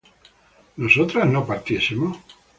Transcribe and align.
¿nosotras 0.77 1.27
no 1.31 1.45
partiésemos? 1.45 2.13